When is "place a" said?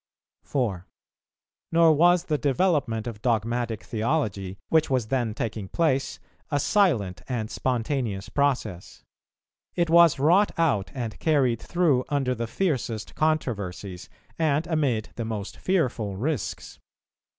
5.67-6.59